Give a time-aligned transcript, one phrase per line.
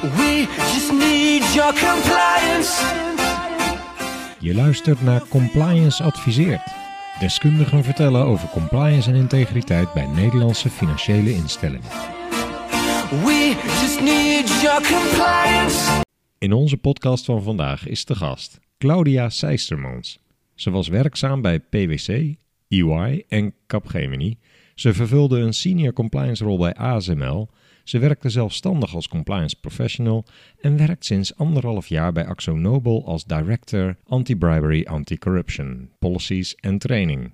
[0.00, 2.82] We just need your compliance.
[4.38, 6.62] Je luistert naar Compliance Adviseert.
[7.18, 11.88] Deskundigen vertellen over compliance en integriteit bij Nederlandse financiële instellingen.
[13.10, 16.02] We just need your compliance.
[16.38, 20.18] In onze podcast van vandaag is de gast Claudia Seistermans.
[20.54, 22.34] Ze was werkzaam bij PwC,
[22.68, 24.38] EY en Capgemini.
[24.74, 27.48] Ze vervulde een senior compliance rol bij ASML.
[27.90, 30.24] Ze werkte zelfstandig als compliance professional
[30.60, 37.32] en werkt sinds anderhalf jaar bij AxoNobel als Director Anti-Bribery Anti-Corruption, Policies en Training.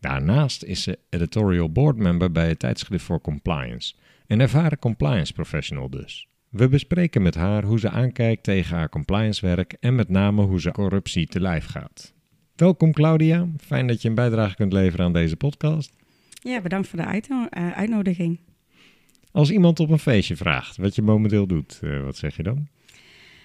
[0.00, 3.94] Daarnaast is ze editorial board member bij het tijdschrift voor compliance,
[4.26, 6.28] een ervaren compliance professional dus.
[6.48, 10.60] We bespreken met haar hoe ze aankijkt tegen haar compliance werk en met name hoe
[10.60, 12.14] ze corruptie te lijf gaat.
[12.56, 15.92] Welkom Claudia, fijn dat je een bijdrage kunt leveren aan deze podcast.
[16.42, 18.47] Ja, bedankt voor de eh, uitnodiging.
[19.32, 22.68] Als iemand op een feestje vraagt wat je momenteel doet, eh, wat zeg je dan?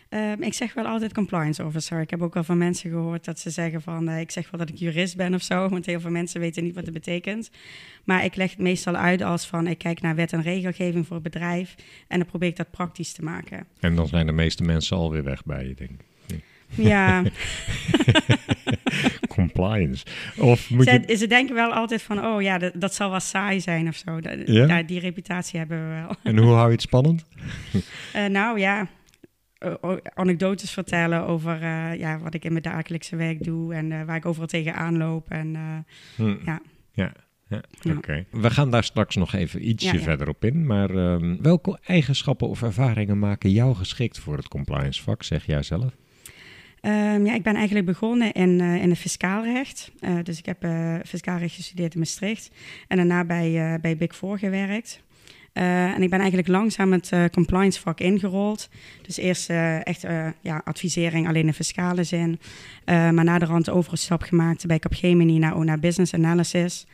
[0.10, 2.02] Ehm, ik zeg wel altijd compliance officer.
[2.02, 4.08] Ik heb ook wel van mensen gehoord dat ze zeggen van...
[4.08, 6.64] eh, ik zeg wel dat ik jurist ben of zo, want heel veel mensen weten
[6.64, 7.50] niet wat het betekent.
[8.04, 9.68] Maar ik leg het meestal uit als van...
[9.68, 11.76] ik kijk naar wet en regelgeving voor het bedrijf...
[12.08, 13.66] en dan probeer ik dat praktisch te maken.
[13.80, 16.06] En dan zijn de meeste mensen alweer weg bij je, denk ik.
[16.76, 17.24] Ja,
[19.34, 20.06] Compliance.
[20.38, 21.04] Of moet je...
[21.08, 22.26] ze, ze denken wel altijd van...
[22.26, 24.20] oh ja, dat, dat zal wel saai zijn of zo.
[24.22, 24.66] Dat- Ja?
[24.66, 26.16] ja, die reputatie hebben we wel.
[26.24, 27.24] En hoe hou je het spannend?
[28.14, 28.88] Eh, nou ja,
[30.14, 33.74] anekdotes vertellen over eh, ja, wat ik in mijn dagelijkse werk doe...
[33.74, 35.56] en eh, waar ik overal tegenaan loop en...
[35.56, 35.62] eh,
[36.16, 36.36] Hm.
[36.46, 36.62] Ja.
[36.92, 37.12] Ja,
[37.50, 37.62] ja,
[37.98, 38.26] oké.
[38.32, 40.00] We gaan daar straks nog even ietsje Ja, ja.
[40.00, 40.66] verder op in.
[40.66, 45.64] Maar ehm, welke eigenschappen of ervaringen maken jou geschikt voor het compliance vak, zeg jij
[45.64, 45.94] zelf?
[46.84, 49.92] Ehm, ja, ik ben eigenlijk begonnen in, eh, in het fiscaal recht.
[50.00, 52.52] Eh, dus ik heb eh fiscaal recht gestudeerd in Maastricht.
[52.88, 55.02] En daarna bij, bij Big Four gewerkt.
[55.54, 58.70] En ik ben eigenlijk langzaam het compliance vak ingerold.
[59.02, 59.50] Dus eerst
[59.84, 60.06] echt
[60.42, 62.40] ja, advisering alleen in fiscale zin.
[62.86, 66.86] Maar na de rand overstap gemaakt bij Capgemini naar ONA Business Analysis.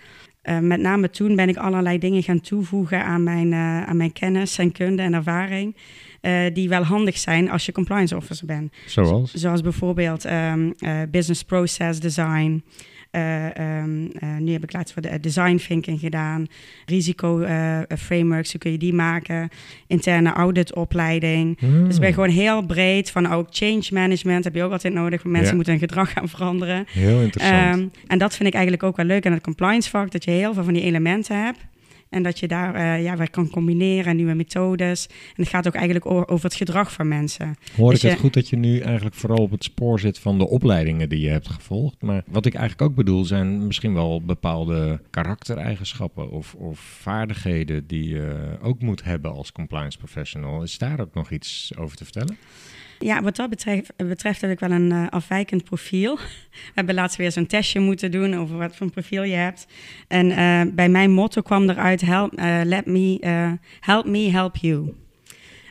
[0.42, 4.14] Eh, met name toen ben ik allerlei dingen gaan toevoegen aan mijn, eh, aan mijn
[4.14, 5.76] kennis en kunde en ervaring.
[6.22, 8.74] eh, die wel handig zijn als je compliance officer bent.
[8.86, 9.34] Zoals?
[9.34, 12.64] Zoals bijvoorbeeld ehm, eh, business process design.
[13.12, 16.48] Eh, ehm, eh, nu heb ik laatst voor de design thinking gedaan.
[16.86, 19.50] Risico eh, frameworks, hoe kun je die maken?
[19.88, 21.60] Interne auditopleiding.
[21.60, 21.86] Hmm.
[21.86, 25.24] Dus ik ben gewoon heel breed van ook change management heb je ook altijd nodig.
[25.24, 25.56] Want mensen Ja.
[25.56, 26.86] moeten hun gedrag gaan veranderen.
[26.90, 27.76] Heel interessant.
[27.78, 30.32] Ehm, en dat vind ik eigenlijk ook wel leuk aan het compliance vak, dat je
[30.32, 31.60] heel veel van die elementen hebt.
[32.10, 35.08] En dat je daar eh, ja, weer kan combineren, nieuwe methodes.
[35.08, 37.56] En het gaat ook eigenlijk over het gedrag van mensen.
[37.76, 40.20] Hoor ik dus het je- goed dat je nu eigenlijk vooral op het spoor zit
[40.20, 42.02] van de opleidingen die je hebt gevolgd?
[42.02, 48.08] Maar wat ik eigenlijk ook bedoel zijn misschien wel bepaalde karaktereigenschappen of, of vaardigheden die
[48.08, 50.64] je ook moet hebben als compliance professional.
[50.64, 52.38] Is daar ook nog iets over te vertellen?
[53.00, 56.16] Ja, wat dat betreft, betreft heb ik wel een eh, afwijkend profiel.
[56.16, 59.68] We hebben laatst weer zo'n testje moeten doen over wat voor een profiel je hebt.
[60.08, 63.20] En eh, bij mijn motto kwam eruit, help, eh, let me,
[63.80, 64.94] help me help you.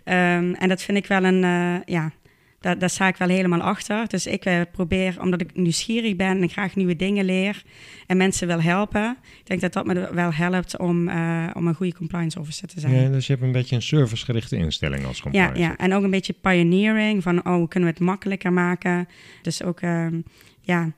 [0.05, 1.41] Ehm, en dat vind ik wel een,
[1.85, 2.13] ja,
[2.61, 4.09] daar, daar sta ik wel helemaal achter.
[4.09, 7.63] Dus ik eh, probeer, omdat ik nieuwsgierig ben en graag nieuwe dingen leer
[8.07, 9.17] en mensen wil helpen.
[9.39, 12.81] Ik denk dat dat me wel helpt om, eh, om een goede compliance officer te
[12.81, 12.95] zijn.
[12.95, 15.61] Ja, dus je hebt een beetje een servicegerichte instelling als Ja, compliance.
[15.61, 19.09] ja, en ook een beetje pioneering van, oh, kunnen we het makkelijker maken?
[19.43, 20.21] Dus ook, ehm,
[20.61, 20.93] ja,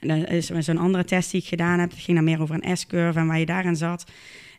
[0.00, 1.90] er is zo'n andere test die ik gedaan heb.
[1.90, 4.10] Het ging dan meer over een S-curve en waar je daarin zat.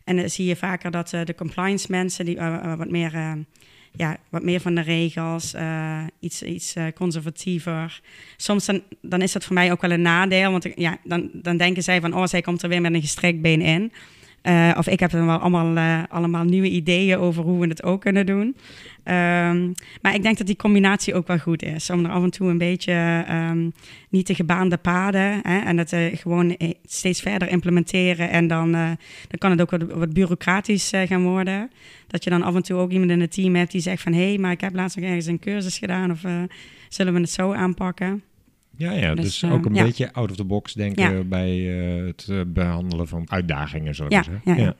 [0.04, 2.36] En dan zie je vaker dat eh, de compliance mensen, die
[2.76, 3.14] wat meer...
[3.14, 3.32] eh,
[3.96, 8.00] ja, wat meer van de regels, eh, iets, iets eh, conservatiever.
[8.36, 11.56] Soms dan, dan is dat voor mij ook wel een nadeel, want ja, dan, dan
[11.56, 13.92] denken zij van, oh, zij komt er weer met een gestrekt been in.
[14.42, 17.82] Eh, of ik heb dan wel allemaal, eh, allemaal nieuwe ideeën over hoe we het
[17.82, 18.56] ook kunnen doen.
[19.02, 21.90] Ehm, maar ik denk dat die combinatie ook wel goed is.
[21.90, 23.70] Om er af en toe een beetje ehm,
[24.08, 25.40] niet de gebaande paden.
[25.42, 28.30] Hè, en het eh, gewoon steeds verder implementeren.
[28.30, 31.70] En dan, dan kan het ook wat, bureaucratisch gaan worden.
[32.06, 34.12] Dat je dan af en toe ook iemand in het team hebt die zegt van...
[34.12, 36.10] hé, hey, maar ik heb laatst nog ergens een cursus gedaan.
[36.10, 36.20] Of
[36.88, 38.22] zullen we het zo aanpakken?
[38.80, 39.82] Ja, ja dus, Dus, eh, ook een ja.
[39.84, 41.22] beetje out of the box denken Ja.
[41.22, 44.42] bij eh, het eh, behandelen van uitdagingen, zo Ja, zeggen.
[44.44, 44.76] ja, ja.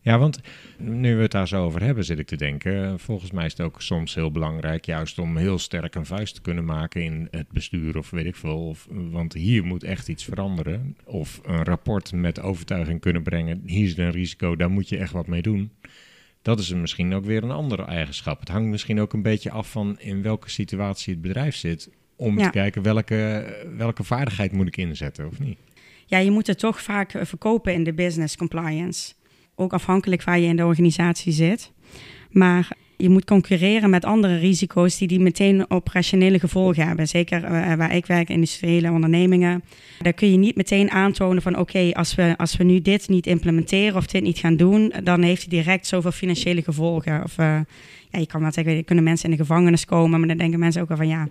[0.00, 0.40] Ja, want
[0.78, 2.98] nu we het daar zo over hebben, zit ik te denken.
[2.98, 6.40] Volgens mij is het ook soms heel belangrijk, juist om heel sterk een vuist te
[6.40, 8.68] kunnen maken in het bestuur of weet ik veel.
[8.68, 10.96] Of, want hier moet echt iets veranderen.
[11.04, 13.62] Of een rapport met overtuiging kunnen brengen.
[13.66, 15.70] Hier is een risico, daar moet je echt wat mee doen.
[16.42, 18.40] Dat is misschien ook weer een andere eigenschap.
[18.40, 21.90] Het hangt misschien ook een beetje af van in welke situatie het bedrijf zit.
[22.20, 22.44] Om Ja.
[22.44, 25.58] te kijken welke, welke vaardigheid moet ik inzetten of niet.
[26.06, 29.12] Ja, je moet het toch vaak eh, verkopen in de business compliance.
[29.54, 31.72] Ook afhankelijk waar je in de organisatie zit.
[32.30, 37.08] Maar je moet concurreren met andere risico's die, die meteen operationele gevolgen hebben.
[37.08, 39.64] Zeker eh, waar ik werk, industriële ondernemingen.
[40.02, 43.26] Daar kun je niet meteen aantonen van oké, als, we, als we nu dit niet
[43.26, 47.24] implementeren of dit niet gaan doen, dan heeft het direct zoveel financiële gevolgen.
[47.24, 47.46] Of uh,
[48.10, 50.82] ja, je kan wel zeggen, kunnen mensen in de gevangenis komen, maar dan denken mensen
[50.82, 51.28] ook wel van ja.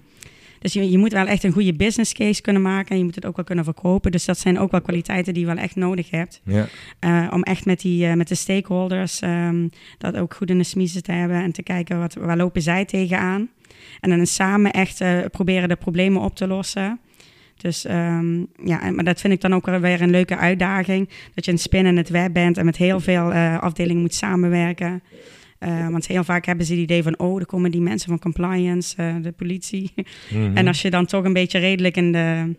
[0.59, 3.15] Dus je, je moet wel echt een goede business case kunnen maken en je moet
[3.15, 4.11] het ook wel kunnen verkopen.
[4.11, 6.41] Dus dat zijn ook wel kwaliteiten die je wel echt nodig hebt.
[6.43, 6.67] Ja.
[6.99, 10.63] Uh, om echt met, die, uh, met de stakeholders um, dat ook goed in de
[10.63, 13.49] smiezen te hebben en te kijken wat, waar lopen zij tegenaan.
[13.99, 16.99] En dan samen echt uh, proberen de problemen op te lossen.
[17.57, 21.09] Dus um, ja, maar dat vind ik dan ook weer een leuke uitdaging.
[21.33, 25.01] Dat je een spin in het web bent en met heel veel afdelingen moet samenwerken.
[25.59, 28.19] Uh, want heel vaak hebben ze het idee van, oh, er komen die mensen van
[28.19, 29.93] compliance, uh, de politie.
[29.95, 30.57] Mm -hmm.
[30.57, 32.55] En als je dan toch een beetje redelijk in de,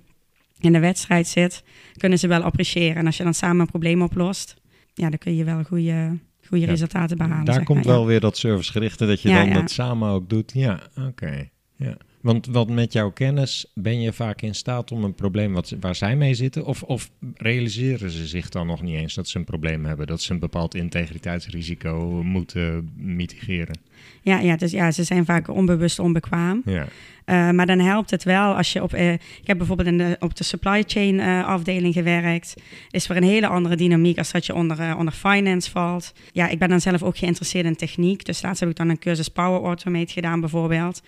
[0.60, 1.62] in de wedstrijd zit,
[1.96, 2.96] kunnen ze wel appreciëren.
[2.96, 4.56] En als je dan samen een probleem oplost,
[4.94, 7.44] ja, dan kun je wel goede, goede ja, resultaten behalen.
[7.44, 7.94] Daar komt maar.
[7.94, 10.52] wel weer dat servicegerichte, dat je Ja, dan dat samen ook doet.
[10.54, 11.48] Ja, oké.
[11.76, 11.96] Ja.
[12.28, 15.94] Want wat met jouw kennis ben je vaak in staat om een probleem wat, waar
[15.94, 19.44] zij mee zitten, of, of realiseren ze zich dan nog niet eens dat ze een
[19.44, 23.80] probleem hebben, dat ze een bepaald integriteitsrisico moeten mitigeren?
[24.22, 26.62] Ja, ja, dus ja, ze zijn vaak onbewust onbekwaam.
[26.64, 26.86] Ja.
[27.28, 28.94] Uh, maar dan helpt het wel als je op.
[28.94, 32.54] Uh, ik heb bijvoorbeeld in de, op de supply chain uh, afdeling gewerkt.
[32.90, 36.12] Is er een hele andere dynamiek als dat je onder, onder finance valt.
[36.32, 38.24] Ja, ik ben dan zelf ook geïnteresseerd in techniek.
[38.24, 41.02] Dus laatst heb ik dan een cursus Power Automate gedaan, bijvoorbeeld.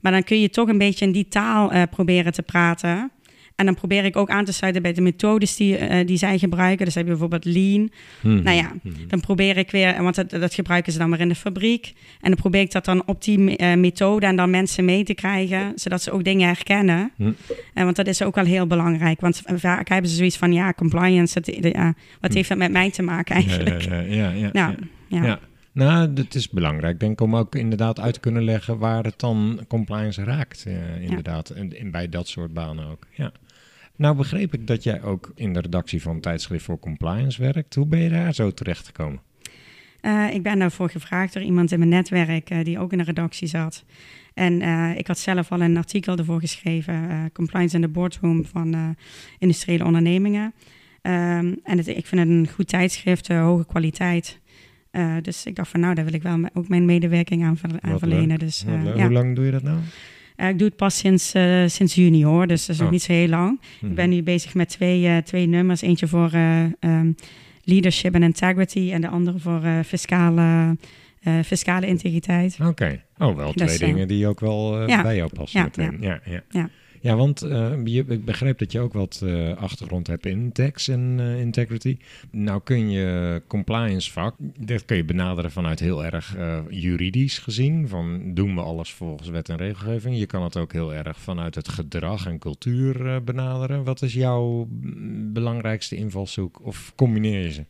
[0.00, 3.10] Maar dan kun je toch een beetje in die taal proberen te praten.
[3.56, 6.38] En dan probeer ik ook aan te sluiten bij de methodes die, uh, die zij
[6.38, 6.84] gebruiken.
[6.84, 7.90] Dus heb je bijvoorbeeld lean.
[8.20, 8.42] Hmm.
[8.42, 8.72] Nou ja,
[9.08, 11.92] dan probeer ik weer, want dat, dat, gebruiken ze dan weer in de fabriek.
[12.20, 15.14] En dan probeer ik dat dan op die uh, methode en dan mensen mee te
[15.14, 17.12] krijgen, zodat ze ook dingen herkennen.
[17.16, 17.36] Hmm.
[17.74, 19.20] En want dat is ook wel heel belangrijk.
[19.20, 22.90] Want vaak hebben ze zoiets van, ja, compliance, dat, ja, wat heeft dat met mij
[22.90, 23.82] te maken eigenlijk?
[23.82, 24.48] Ja, ja, ja.
[24.52, 24.74] Nou,
[25.08, 25.24] ja.
[25.24, 25.38] ja.
[25.72, 29.20] Nou, het is belangrijk, denk ik, om ook inderdaad uit te kunnen leggen waar het
[29.20, 30.66] dan compliance raakt.
[31.00, 33.06] Inderdaad, en, en, bij dat soort banen ook.
[33.10, 33.32] Ja.
[33.96, 37.74] Nou begreep ik dat jij ook in de redactie van Tijdschrift voor Compliance werkt.
[37.74, 39.20] Hoe ben je daar zo terecht gekomen?
[40.02, 43.04] Uh, ik ben daarvoor gevraagd door iemand in mijn netwerk uh, die ook in de
[43.04, 43.84] redactie zat.
[44.34, 48.96] En uh, ik had zelf al een artikel ervoor geschreven, Compliance in the Boardroom van
[49.38, 50.44] industriële ondernemingen.
[51.02, 54.40] Um, en het, ik vind het een goed tijdschrift, hoge kwaliteit.
[55.22, 57.98] Dus ik dacht van nou, daar wil ik wel ook mijn medewerking aan, ver aan
[57.98, 58.38] verlenen.
[58.38, 59.02] Dus, ja.
[59.02, 59.78] Hoe lang doe je dat nou?
[60.36, 61.30] Uh, ik doe het pas sinds,
[61.66, 62.82] sinds juni hoor, dus dat is oh.
[62.82, 63.60] nog niet zo heel lang.
[63.80, 63.88] -hmm.
[63.88, 65.80] Ik ben nu bezig met twee, twee nummers.
[65.80, 66.30] Eentje voor
[66.80, 67.14] um,
[67.64, 70.76] leadership en integrity en de andere voor fiscale,
[71.44, 72.56] fiscale integriteit.
[72.60, 73.04] Oké, okay.
[73.18, 75.02] oh wel twee Dus, dingen die ook wel ja.
[75.02, 75.96] bij jou passen Ja, meteen.
[76.00, 76.42] Ja, ja.
[76.50, 76.70] ja.
[77.06, 80.88] Ja, want uh, je, ik begreep dat je ook wat uh, achtergrond hebt in tax
[80.88, 81.96] en uh, integrity.
[82.30, 86.36] Nou kun je compliance vak, dat kun je benaderen vanuit heel erg
[86.70, 87.88] juridisch gezien.
[87.88, 90.18] Van doen we alles volgens wet en regelgeving.
[90.18, 93.84] Je kan het ook heel erg vanuit het gedrag en cultuur benaderen.
[93.84, 94.66] Wat is jouw
[95.32, 97.64] belangrijkste invalshoek of combineer je ze?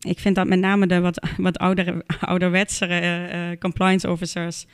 [0.00, 4.66] Ik vind dat met name de wat, wat ouder, ouderwetsere compliance officers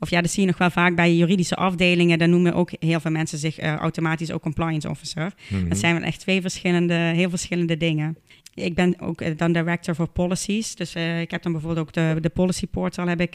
[0.00, 2.18] of ja, dat zie je nog wel vaak bij juridische afdelingen.
[2.18, 5.32] Dan noemen ook heel veel mensen zich uh, automatisch ook compliance officer.
[5.48, 5.68] Mm -hmm.
[5.68, 8.18] Dat zijn wel echt twee verschillende, heel verschillende dingen.
[8.54, 10.74] Ik ben ook uh, dan director voor policies.
[10.74, 13.34] Dus uh, ik heb dan bijvoorbeeld ook de, de policy portal heb ik,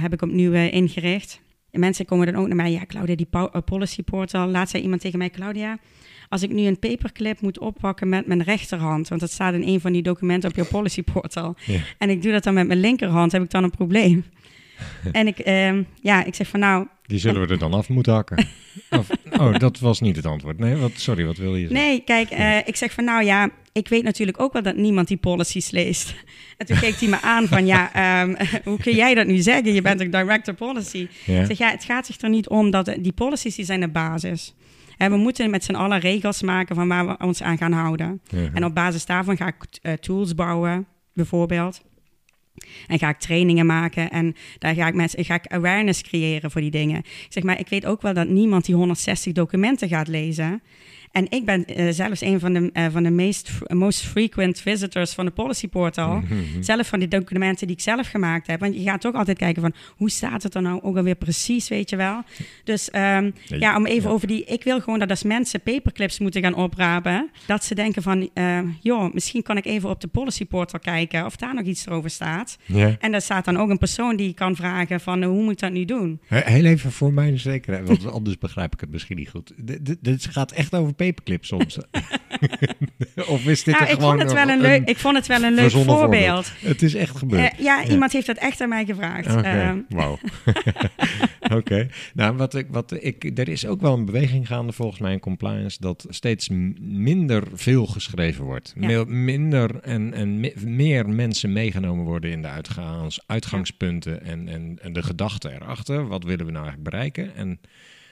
[0.00, 1.40] heb ik opnieuw ingericht.
[1.70, 2.72] En mensen komen dan ook naar mij.
[2.72, 3.28] Ja, Claudia, die
[3.64, 4.48] policy portal.
[4.48, 5.78] Laat zei iemand tegen mij, Claudia...
[6.30, 9.80] Als ik nu een paperclip moet oppakken met mijn rechterhand, want dat staat in een
[9.80, 11.80] van die documenten op je policy portal, ja.
[11.98, 14.24] en ik doe dat dan met mijn linkerhand, heb ik dan een probleem.
[15.12, 16.86] En ik, uh, ja, ik zeg van nou...
[17.02, 18.46] Die zullen we er dan af moeten hakken.
[18.90, 20.58] of, oh, dat was niet het antwoord.
[20.58, 21.86] Nee, wat, sorry, wat wil je zeggen?
[21.86, 25.08] Nee, kijk, uh, ik zeg van nou ja, ik weet natuurlijk ook wel dat niemand
[25.08, 26.14] die policies leest.
[26.56, 29.74] En toen keek hij me aan van ja, um, hoe kun jij dat nu zeggen?
[29.74, 31.08] Je bent een director policy.
[31.24, 31.40] Ja.
[31.40, 33.88] Ik zeg ja, het gaat zich er niet om dat die policies die zijn de
[33.88, 34.54] basis.
[34.96, 38.20] En we moeten met z'n allen regels maken van waar we ons aan gaan houden.
[38.54, 41.80] En op basis daarvan ga ik uh, tools bouwen, bijvoorbeeld.
[42.86, 46.60] En ga ik trainingen maken en daar ga ik, mensen, ga ik awareness creëren voor
[46.60, 46.98] die dingen.
[46.98, 50.62] Ik zeg maar, ik weet ook wel dat niemand die 160 documenten gaat lezen.
[51.18, 55.12] En ik ben uh, zelfs een van de, uh, van de meest, most frequent visitors
[55.12, 56.14] van de Policy Portal.
[56.14, 56.62] Mhm.
[56.62, 58.60] Zelf van die documenten die ik zelf gemaakt heb.
[58.60, 61.68] Want je gaat toch altijd kijken van, hoe staat het er nou ook alweer precies,
[61.68, 62.22] weet je wel.
[62.64, 63.00] Dus um,
[63.48, 64.14] Nee, ja, om even ja.
[64.14, 64.44] over die...
[64.44, 67.30] Ik wil gewoon dat als mensen paperclips moeten gaan oprapen...
[67.46, 71.24] dat ze denken van, uh, joh, misschien kan ik even op de Policy Portal kijken...
[71.24, 72.58] of daar nog iets over staat.
[72.64, 72.96] Ja.
[72.98, 75.72] En daar staat dan ook een persoon die kan vragen van, hoe moet ik dat
[75.72, 76.20] nu doen?
[76.26, 79.52] He- Heel even voor mijn zekerheid, want anders begrijp ik het misschien niet goed.
[80.00, 81.78] Dit gaat echt over paperclip soms?
[83.34, 85.16] of is dit Nou, er ik, gewoon vond het wel een een leuk, ik vond
[85.16, 86.52] het wel een leuk voorbeeld.
[86.60, 87.52] Het is echt gebeurd.
[87.52, 89.32] Eh, ja, iemand heeft dat echt aan mij gevraagd.
[89.32, 90.18] Oké, Ehm, wauw.
[91.58, 91.88] Oké.
[92.14, 95.20] Nou, wat ik, wat ik, er is ook wel een beweging gaande volgens mij in
[95.20, 96.48] compliance dat steeds
[96.80, 98.72] minder veel geschreven wordt.
[98.80, 99.04] Ja.
[99.06, 104.92] Minder en, en me- meer mensen meegenomen worden in de uitgaans, uitgangspunten en, en, en
[104.92, 106.06] de gedachten erachter.
[106.06, 107.34] Wat willen we nou eigenlijk bereiken?
[107.36, 107.60] En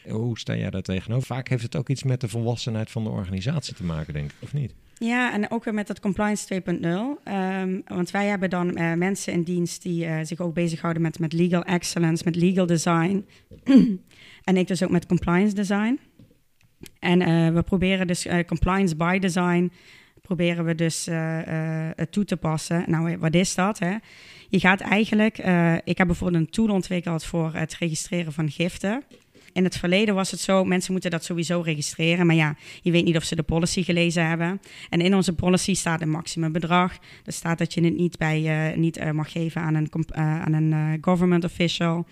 [0.09, 1.27] hoe sta jij daar tegenover?
[1.27, 4.37] Vaak heeft het ook iets met de volwassenheid van de organisatie te maken, denk ik,
[4.41, 4.75] of niet?
[4.99, 7.23] Ja, en ook weer met dat compliance 2.0.
[7.25, 11.19] Ehm, want wij hebben dan eh, mensen in dienst die eh, zich ook bezighouden met,
[11.19, 13.27] met legal excellence, met legal design.
[14.45, 15.99] en ik dus ook met compliance design.
[16.99, 19.73] En eh, we proberen dus compliance by design,
[20.23, 22.85] proberen we dus eh, toe te passen.
[22.87, 23.79] Nou, wat is dat?
[23.79, 23.97] Hè?
[24.49, 25.39] Je gaat eigenlijk,
[25.85, 29.03] ik heb bijvoorbeeld een tool ontwikkeld voor het registreren van giften.
[29.57, 32.27] In het verleden was het zo, mensen moeten dat sowieso registreren.
[32.27, 34.61] Maar ja, je weet niet of ze de policy gelezen hebben.
[34.91, 36.93] En in onze policy staat een maximumbedrag.
[37.25, 40.41] Er staat dat je het niet, bij, eh, niet eh, mag geven aan een, eh,
[40.43, 42.07] aan een government official.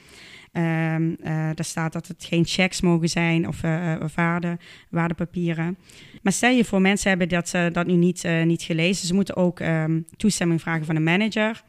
[0.52, 3.60] Ehm eh, daar staat dat het geen checks mogen zijn of
[4.14, 4.58] waarde,
[4.90, 5.78] waardepapieren.
[6.22, 9.06] Maar stel je voor, mensen hebben dat, eh, dat nu niet, niet gelezen.
[9.06, 11.62] Ze moeten ook ehm, toestemming vragen van een manager.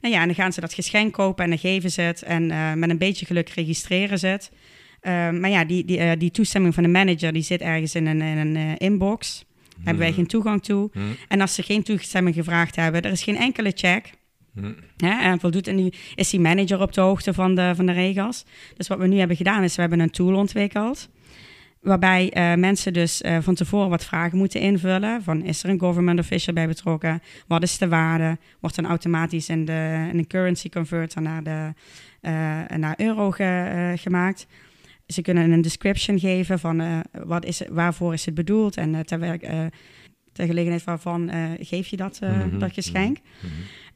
[0.00, 2.22] Nou ja, en dan gaan ze dat geschenk kopen en dan geven ze het.
[2.22, 2.46] En
[2.78, 4.50] met een beetje geluk registreren ze het.
[5.00, 8.06] Ehm, maar ja, die, die, eh, die toestemming van de manager die zit ergens in
[8.06, 9.44] een, in een eh, inbox.
[9.68, 10.90] Daar hebben wij geen toegang toe.
[10.92, 11.16] Hmm.
[11.28, 14.10] En als ze geen toestemming gevraagd hebben, er is geen enkele check.
[14.54, 14.74] Hmm.
[14.96, 18.44] En voldoet en nu is die manager op de hoogte van de, van de regels.
[18.76, 21.08] Dus wat we nu hebben gedaan is, we hebben een tool ontwikkeld.
[21.80, 25.22] Waarbij eh, mensen dus van tevoren wat vragen moeten invullen.
[25.22, 27.22] Van is er een government official bij betrokken?
[27.46, 28.38] Wat is de waarde?
[28.60, 31.72] Wordt dan automatisch in de, in de currency converter naar, de,
[32.76, 34.46] naar euro ge- gemaakt.
[35.06, 38.76] Ze kunnen een description geven van eh, wat is, het- waarvoor is het bedoeld.
[38.76, 39.64] En uh, ter, werk- eh,
[40.32, 43.18] ter gelegenheid waarvan eh, geef je dat, eh, Mhm, dat geschenk.
[43.40, 43.52] Mhm.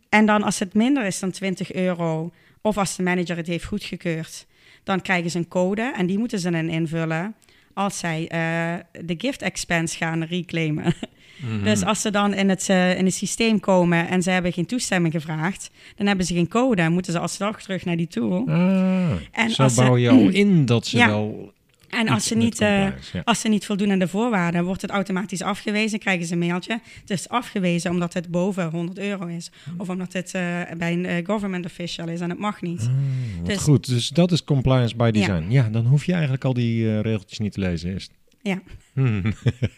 [0.09, 3.65] En dan als het minder is dan 20 euro, of als de manager het heeft
[3.65, 4.47] goedgekeurd,
[4.85, 7.35] dan krijgen ze een code en die moeten ze dan invullen
[7.75, 8.75] als zij eh,
[9.05, 10.85] de gift expense gaan reclaimen.
[11.43, 11.65] Mhm.
[11.65, 14.67] Dus als ze dan in het, eh, in het systeem komen en ze hebben geen
[14.67, 18.45] toestemming gevraagd, dan hebben ze geen code en moeten ze alsnog terug naar die tool.
[18.49, 21.07] Ah, En zo als ze- bouw je al in dat ze Ja.
[21.07, 21.53] wel
[21.89, 23.23] En als ze, niet, eh, ja.
[23.25, 25.99] als ze niet voldoen aan de voorwaarden, wordt het automatisch afgewezen.
[25.99, 26.81] Krijgen ze een mailtje.
[27.01, 29.51] Het is afgewezen omdat het boven 100 euro is.
[29.77, 30.43] Of omdat het eh,
[30.79, 32.81] bij een government official is en het mag niet.
[32.81, 35.45] Ah, Dus- goed, dus dat is compliance by design.
[35.49, 38.11] Ja, dan hoef je eigenlijk al die regeltjes niet te lezen eerst.
[38.43, 38.63] Ja.
[38.93, 39.23] Hmm.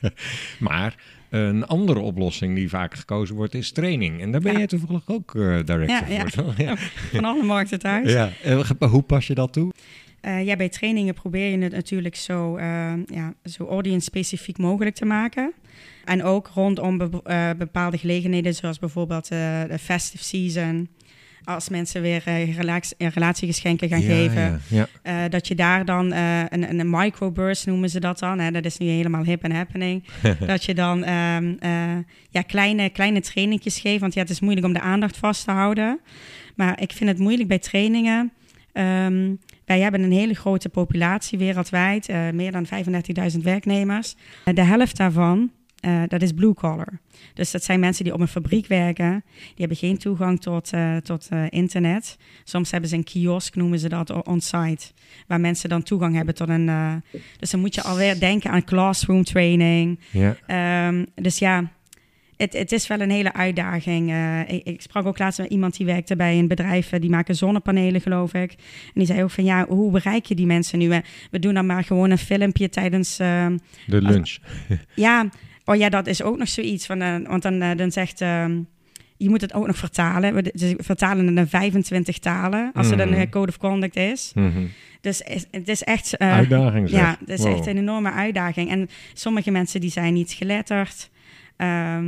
[0.59, 0.95] maar
[1.32, 4.20] een andere oplossing die vaak gekozen wordt is training.
[4.20, 6.54] En daar ben jij toevallig ook eh director voor.
[6.56, 6.76] ja.
[7.12, 8.12] Van alle markten thuis.
[8.12, 8.30] ja.
[8.42, 9.72] En hoe pas je dat toe?
[10.20, 15.04] Eh, ja, bij trainingen probeer je het natuurlijk zo, eh, ja, zo audience-specifiek mogelijk te
[15.04, 15.52] maken.
[16.04, 20.88] En ook rondom be- bepaalde gelegenheden, zoals bijvoorbeeld de festive season.
[21.44, 24.42] Als mensen weer eh, relax- eh, relatiegeschenken gaan ja, geven.
[24.42, 24.87] Ja, ja.
[25.02, 28.38] Eh, dat je daar dan een, een microburst noemen ze dat dan.
[28.38, 28.50] Hè?
[28.50, 30.04] Dat is nu helemaal hip en happening.
[30.46, 31.96] dat je dan ehm, eh,
[32.30, 34.00] ja, kleine, kleine trainingjes geeft.
[34.00, 36.00] Want ja, het is moeilijk om de aandacht vast te houden.
[36.54, 38.32] Maar ik vind het moeilijk bij trainingen.
[38.72, 39.34] Ehm,
[39.64, 42.08] wij hebben een hele grote populatie wereldwijd.
[42.32, 44.14] meer dan 35.000 werknemers.
[44.54, 45.50] De helft daarvan,
[45.82, 47.00] eh, dat is blue collar.
[47.34, 49.24] Dus dat zijn mensen die op een fabriek werken.
[49.34, 52.16] Die hebben geen toegang tot, eh, tot eh, internet.
[52.44, 54.86] Soms hebben ze een kiosk, noemen ze dat, on-site.
[55.26, 56.70] Waar mensen dan toegang hebben tot een...
[57.38, 60.00] dus dan moet je alweer denken aan classroom training.
[60.10, 60.36] ja.
[60.46, 61.70] Ehm, dus ja,
[62.36, 64.14] het, het is wel een hele uitdaging.
[64.46, 66.90] Ik, ik sprak ook laatst met iemand die werkte bij een bedrijf...
[66.90, 68.50] die maken zonnepanelen, geloof ik.
[68.52, 71.02] En die zei ook van, ja, hoe bereik je die mensen nu?
[71.30, 73.18] We doen dan maar gewoon een filmpje tijdens...
[73.18, 74.38] ehm, De lunch.
[74.94, 75.28] ja,
[75.64, 76.87] oh ja, dat is ook nog zoiets.
[76.87, 78.21] Van, eh, want dan, eh, dan zegt...
[78.21, 78.59] ehm,
[79.16, 80.35] je moet het ook nog vertalen.
[80.35, 83.21] We vertalen het in 25 talen, als er Mhm.
[83.21, 84.33] een code of conduct is.
[84.35, 84.62] Mhm.
[85.00, 86.19] Dus is- het is echt...
[86.19, 87.00] Uitdaging zeg.
[87.00, 87.52] Ja, het is Wow.
[87.57, 88.71] echt een enorme uitdaging.
[88.71, 91.11] En sommige mensen die zijn niet geletterd.
[91.57, 91.99] Eh,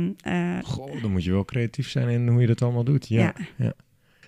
[0.63, 3.07] Goh, dan moet je wel creatief zijn in hoe je dat allemaal doet.
[3.07, 3.19] Ja.
[3.21, 3.33] Ja.
[3.57, 3.73] ja.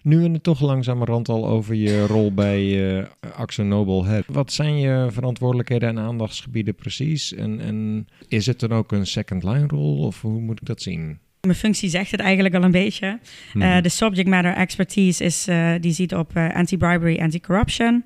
[0.08, 4.34] Nu we het toch langzamerhand al over je rol bij eh Axo Nobel hebben.
[4.34, 7.34] Wat zijn je verantwoordelijkheden en aandachtsgebieden precies?
[7.34, 10.82] En, en is het dan ook een second line rol of hoe moet ik dat
[10.82, 11.20] zien?
[11.42, 13.20] mijn functie zegt het eigenlijk al een beetje.
[13.54, 13.66] Mhm.
[13.66, 18.04] Eh, de subject matter expertise is, eh, die ziet op anti-bribery, anti-corruption.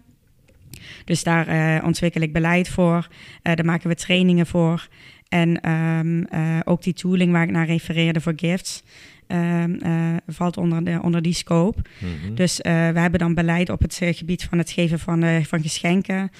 [1.06, 3.08] Dus daar ontwikkel ik beleid voor.
[3.42, 4.88] Daar maken we trainingen voor.
[5.32, 8.84] En ehm, eh, ook die tooling waar ik naar refereerde voor gifts...
[9.28, 11.82] ehm, eh, valt onder, de, onder die scope.
[12.00, 12.36] Mhm.
[12.36, 16.32] Dus eh, we hebben dan beleid op het gebied van het geven van, van geschenken,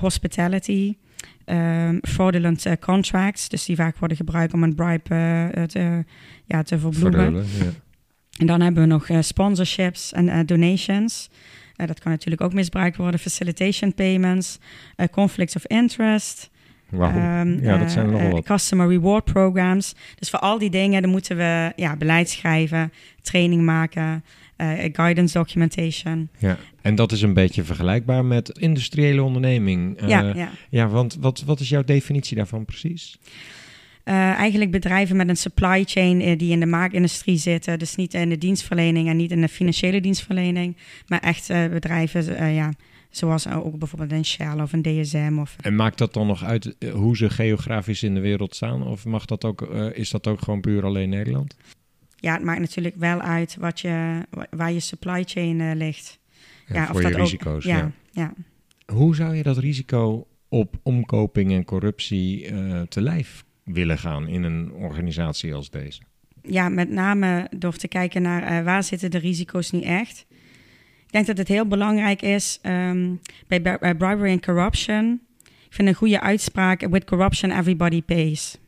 [0.00, 0.96] hospitality.
[1.44, 3.48] ehm, fraudulent contracts.
[3.48, 6.04] Dus die vaak worden gebruikt om een bribe te,
[6.44, 7.34] ja, te verbloemen.
[7.34, 7.70] Ja.
[8.38, 11.30] En dan hebben we nog sponsorships en donations.
[11.76, 13.20] Dat kan natuurlijk ook misbruikt worden.
[13.20, 14.58] Facilitation payments,
[15.10, 16.50] conflicts of interest.
[16.92, 18.44] Ehm, ja, dat zijn er eh, nogal eh, wat.
[18.44, 19.94] Customer reward programs.
[20.18, 24.24] Dus voor al die dingen dan moeten we ja, beleid schrijven, training maken,
[24.56, 26.28] eh, guidance documentation.
[26.38, 26.56] Ja.
[26.82, 29.96] En dat is een beetje vergelijkbaar met industriële onderneming.
[29.96, 30.50] Eh, ja, ja.
[30.68, 33.18] ja, want wat, wat is jouw definitie daarvan precies?
[34.06, 37.78] Eh, eigenlijk bedrijven met een supply chain eh, die in de maakindustrie zitten.
[37.78, 40.76] Dus niet in de dienstverlening en niet in de financiële dienstverlening.
[41.06, 42.72] Maar echt eh, bedrijven eh, ja,
[43.16, 45.36] zoals ook bijvoorbeeld een Shell of een DSM.
[45.40, 48.82] Of, En maakt dat dan nog uit eh, hoe ze geografisch in de wereld staan?
[48.86, 51.56] Of mag dat ook, eh, is dat ook gewoon puur alleen Nederland?
[52.16, 56.18] ja, het maakt natuurlijk wel uit wat je, wa- waar je supply chain eh, ligt.
[56.66, 57.64] Ja, voor je dat ook- risico's.
[57.64, 57.92] ja, ja.
[58.10, 58.32] ja.
[58.94, 62.46] Hoe zou je dat risico op omkoping en corruptie
[62.88, 66.00] te lijf willen gaan in een organisatie als deze?
[66.42, 70.26] ja, met name door te kijken naar waar zitten de risico's nu echt.
[71.16, 73.14] Denk dat het heel belangrijk is ehm,
[73.46, 73.60] bij
[73.94, 75.20] bribery and corruption.
[75.42, 78.58] Ik vind een goede uitspraak: with corruption everybody pays.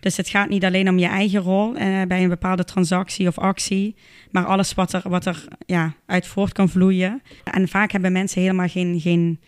[0.00, 3.38] Dus het gaat niet alleen om je eigen rol eh, bij een bepaalde transactie of
[3.38, 3.94] actie,
[4.30, 7.22] maar alles wat er, wat er ja, uit voort kan vloeien.
[7.44, 9.40] En vaak hebben mensen helemaal geen, geen,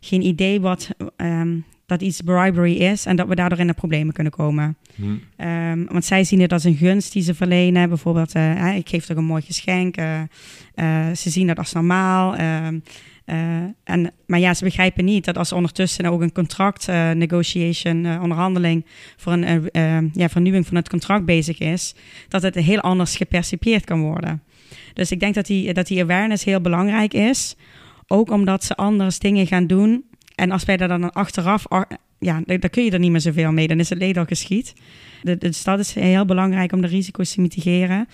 [0.00, 4.12] geen idee wat, ehm, dat iets bribery is en dat we daardoor in de problemen
[4.14, 4.76] kunnen komen.
[5.36, 7.88] Ehm, want zij zien het als een gunst die ze verlenen.
[7.88, 9.96] Bijvoorbeeld, eh, ik geef toch een mooi geschenk.
[9.96, 10.20] eh,
[10.74, 12.36] eh, ze zien dat als normaal.
[12.36, 12.78] ehm,
[13.24, 13.36] eh,
[13.84, 19.32] en, maar ja, ze begrijpen niet dat als ondertussen ook een contract negotiation, onderhandeling voor
[19.32, 21.94] een ja, vernieuwing van het contract bezig is,
[22.28, 24.42] dat het heel anders gepercipieerd kan worden.
[24.94, 27.56] Dus ik denk dat die, dat die awareness heel belangrijk is.
[28.06, 30.04] Ook omdat ze anders dingen gaan doen.
[30.36, 31.64] En als wij daar dan achteraf,
[32.18, 33.68] ja, dan kun je er niet meer zoveel mee.
[33.68, 34.74] Dan is het leed al geschied.
[35.38, 38.08] Dus dat is heel belangrijk om de risico's te mitigeren.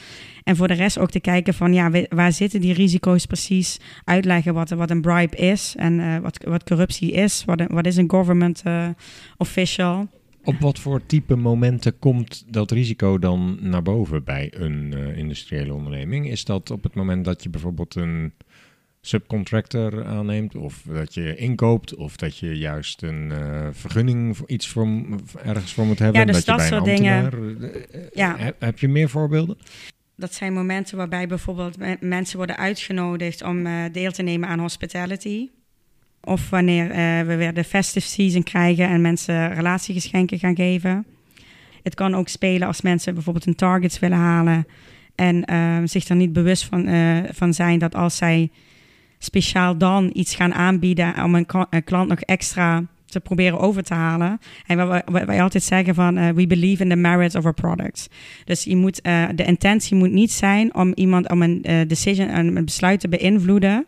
[0.45, 3.81] En voor de rest ook te kijken van, ja, waar zitten die risico's precies?
[4.05, 7.44] Uitleggen wat, wat een bribe is en eh, wat, wat corruptie is.
[7.44, 8.88] Wat, wat is een government eh,
[9.37, 10.09] official?
[10.44, 15.75] Op wat voor type momenten komt dat risico dan naar boven bij een eh, industriële
[15.75, 16.31] onderneming?
[16.31, 18.33] Is dat op het moment dat je bijvoorbeeld een
[19.07, 24.69] subcontractor aanneemt, of dat je inkoopt, of dat je juist een eh, vergunning voor iets
[24.69, 24.88] voor,
[25.45, 26.21] ergens voor moet hebben?
[26.21, 27.31] Ja, dus dat je dat soort dingen.
[27.33, 28.37] eh, eh, Ja.
[28.37, 29.59] heb, heb je meer voorbeelden?
[30.17, 35.49] Dat zijn momenten waarbij bijvoorbeeld me- mensen worden uitgenodigd om deel te nemen aan hospitality.
[36.21, 36.88] Of wanneer
[37.27, 41.07] we weer de festive season krijgen en mensen relatiegeschenken gaan geven.
[41.83, 44.67] Het kan ook spelen als mensen bijvoorbeeld een targets willen halen
[45.15, 46.88] en eh, zich er niet bewust van,
[47.33, 48.51] van zijn dat als zij
[49.24, 53.82] speciaal dan iets gaan aanbieden om een, kla- een klant nog extra te proberen over
[53.82, 54.38] te halen.
[54.66, 58.08] En wat wij- altijd zeggen van, eh, we believe in the merits of our products.
[58.44, 62.37] Dus je moet, eh, de intentie moet niet zijn om iemand, om een eh, decision,
[62.37, 63.87] een besluit te beïnvloeden.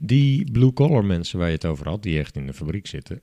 [0.00, 3.20] Die blue-collar mensen waar je het over had, die echt in de fabriek zitten,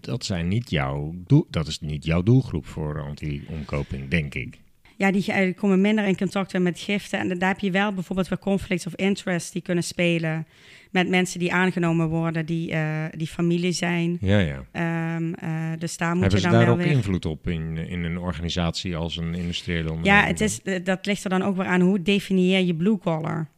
[0.00, 4.58] dat, zijn niet jouw doel, dat is niet jouw doelgroep voor anti-omkoping, denk ik.
[4.96, 7.18] Ja, die eh, komen minder in contact met giften.
[7.18, 10.46] En daar heb je wel bijvoorbeeld weer conflicts of interest die kunnen spelen
[10.90, 14.18] met mensen die aangenomen worden, die, eh, die familie zijn.
[14.20, 14.64] Ja, ja.
[14.72, 16.86] Eh, dus daar moet Hebben je dan daar ook weer...
[16.86, 20.22] invloed op in, in een organisatie als een industriële onderneming?
[20.22, 23.48] Ja, het is, dat ligt er dan ook weer aan hoe definieer je blue collar.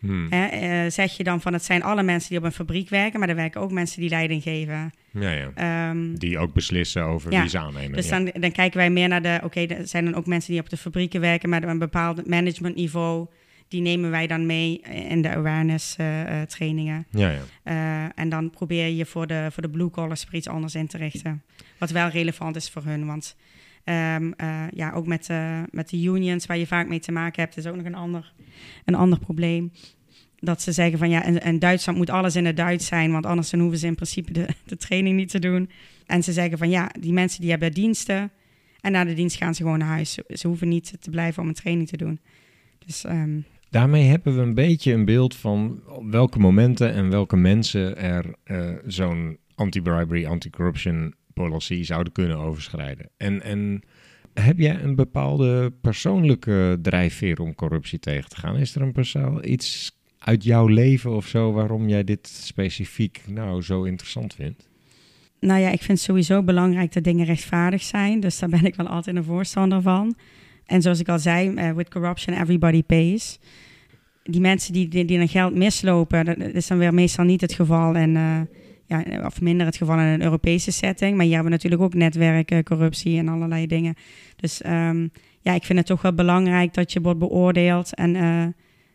[0.00, 0.28] Hmm.
[0.32, 3.28] Eh, zeg je dan van het zijn alle mensen die op een fabriek werken, maar
[3.28, 4.92] er werken ook mensen die leiding geven.
[5.10, 5.50] Ja, ja.
[5.54, 7.92] Ehm, Die ook beslissen over Ja, wie ze aannemen.
[7.96, 8.18] dus ja.
[8.18, 10.68] dan, dan kijken wij meer naar de, oké, er zijn dan ook mensen die op
[10.68, 13.26] de fabrieken werken met een bepaald managementniveau.
[13.68, 17.06] Die nemen wij dan mee in de awareness eh, eh, trainingen.
[17.10, 17.30] ja,
[17.64, 18.12] ja.
[18.14, 20.96] En dan probeer je voor de, voor de blue collars er iets anders in te
[20.96, 21.42] richten.
[21.78, 23.06] Wat wel relevant is voor hun.
[23.06, 23.36] Want
[23.86, 27.42] ehm, eh, ja, ook met, eh, met de unions waar je vaak mee te maken
[27.42, 28.32] hebt, is ook nog een ander,
[28.84, 29.72] een ander probleem.
[30.38, 33.50] Dat ze zeggen van ja, in Duitsland moet alles in het Duits zijn, want anders
[33.50, 35.70] dan hoeven ze in principe de, de training niet te doen.
[36.06, 38.30] En ze zeggen van ja, die mensen die hebben diensten
[38.80, 40.18] en na de dienst gaan ze gewoon naar huis.
[40.28, 42.20] Ze, hoeven niet te blijven om een training te doen.
[42.86, 43.38] Dus ehm,
[43.70, 48.70] Daarmee hebben we een beetje een beeld van welke momenten en welke mensen er eh,
[48.86, 53.08] zo'n anti-bribery, anti-corruption policy zouden kunnen overschrijden.
[53.16, 53.82] En, en
[54.34, 58.56] heb jij een bepaalde persoonlijke drijfveer om corruptie tegen te gaan?
[58.56, 63.62] Is er een persoon, iets uit jouw leven of zo waarom jij dit specifiek nou
[63.62, 64.68] zo interessant vindt?
[65.40, 68.20] Nou ja, ik vind het sowieso belangrijk dat dingen rechtvaardig zijn.
[68.20, 70.16] Dus daar ben ik wel altijd een voorstander van.
[70.66, 73.38] En zoals ik al zei, eh, with corruption everybody pays.
[74.22, 77.52] Die mensen die, die, die hun geld mislopen, dat is dan weer meestal niet het
[77.52, 78.40] geval in, eh,
[78.86, 81.16] ja, of minder het geval in een Europese setting.
[81.16, 83.94] Maar hier hebben we natuurlijk ook netwerken, corruptie en allerlei dingen.
[84.36, 85.08] Dus ehm,
[85.40, 88.46] ja, ik vind het toch wel belangrijk dat je wordt beoordeeld en eh,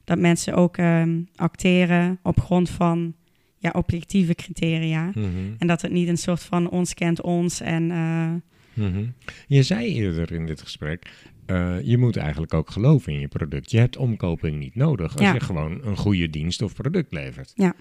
[0.03, 3.13] dat mensen ook ehm, acteren op grond van
[3.57, 5.05] ja, objectieve criteria.
[5.13, 5.27] Mhm.
[5.57, 8.33] En dat het niet een soort van ons kent ons en eh,
[8.73, 9.05] Mhm.
[9.47, 13.71] Je zei eerder in dit gesprek, eh, je moet eigenlijk ook geloven in je product.
[13.71, 15.33] Je hebt omkoping niet nodig als Ja.
[15.33, 17.51] je gewoon een goede dienst of product levert.
[17.55, 17.75] Ja.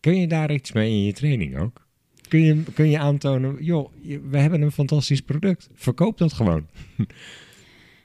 [0.00, 1.86] Kun je daar iets mee in je training ook?
[2.28, 3.92] Kun je, kun je aantonen, joh,
[4.30, 5.68] we hebben een fantastisch product.
[5.74, 6.66] Verkoop dat gewoon.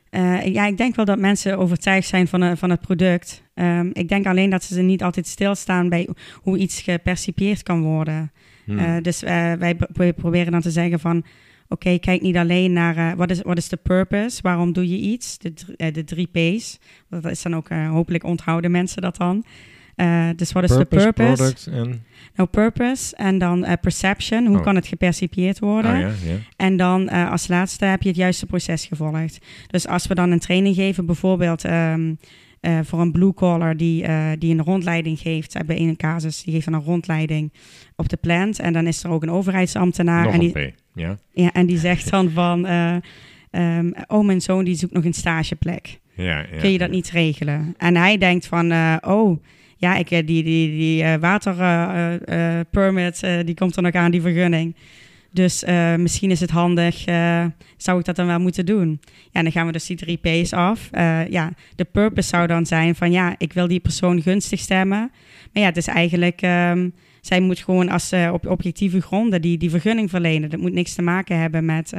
[0.10, 3.44] Eh, ja, ik denk wel dat mensen overtuigd zijn van, eh, van het product.
[3.54, 8.32] Ehm, ik denk alleen dat ze niet altijd stilstaan bij hoe iets gepercipieerd kan worden.
[8.66, 8.78] Hmm.
[8.78, 11.26] Eh, dus wij pro- wij proberen dan te zeggen van...
[11.68, 15.38] Oké, kijk niet alleen naar wat, is, wat is de purpose, waarom doe je iets,
[15.38, 15.54] de,
[15.92, 16.80] de drie P's.
[17.10, 19.44] Dat is dan ook, hopelijk onthouden mensen dat dan.
[19.96, 21.36] Eh, dus wat is de purpose, purpose?
[21.36, 22.04] product en...
[22.36, 24.64] Nou, purpose en dan eh, perception, hoe Oh.
[24.64, 25.94] kan het gepercipieerd worden?
[25.94, 26.38] Oh ja, ja.
[26.56, 29.46] En dan eh, als laatste heb je het juiste proces gevolgd.
[29.68, 32.14] Dus als we dan een training geven, bijvoorbeeld ehm,
[32.60, 34.06] eh, voor een blue collar die,
[34.38, 37.54] die een rondleiding geeft, bij een casus, die geeft dan een rondleiding
[37.96, 38.60] op de plant.
[38.60, 40.24] En dan is er ook een overheidsambtenaar.
[40.24, 41.18] Nog en die, een ja.
[41.32, 42.96] ja, en die zegt dan van, eh,
[43.52, 46.00] ehm, oh mijn zoon die zoekt nog een stageplek.
[46.16, 47.74] Ja, ja, Kun je dat niet regelen?
[47.78, 49.44] En hij denkt van, oh
[49.78, 54.22] ja, ik, eh, die, die, die eh, waterpermit, eh, die komt er nog aan, die
[54.22, 54.76] vergunning.
[55.32, 55.64] Dus
[55.98, 57.04] misschien is het handig,
[57.78, 59.00] zou ik dat dan wel moeten doen?
[59.32, 60.90] Ja, dan gaan we dus die drie P's af.
[61.30, 65.12] Ja, de purpose zou dan zijn van, ja, ik wil die persoon gunstig stemmen.
[65.54, 66.90] Maar ja, het is eigenlijk, ehm,
[67.22, 70.50] zij moet gewoon als op objectieve gronden die, die vergunning verlenen.
[70.50, 71.94] Dat moet niks te maken hebben met,